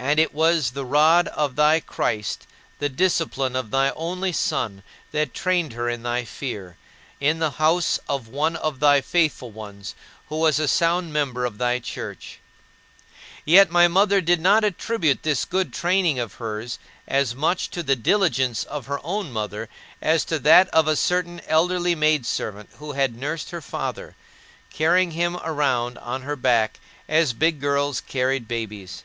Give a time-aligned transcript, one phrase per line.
[0.00, 2.46] And it was the rod of thy Christ,
[2.78, 6.76] the discipline of thy only Son, that trained her in thy fear,
[7.18, 9.96] in the house of one of thy faithful ones
[10.28, 12.38] who was a sound member of thy Church.
[13.44, 16.78] Yet my mother did not attribute this good training of hers
[17.08, 19.68] as much to the diligence of her own mother
[20.00, 24.14] as to that of a certain elderly maidservant who had nursed her father,
[24.70, 26.78] carrying him around on her back,
[27.08, 29.02] as big girls carried babies.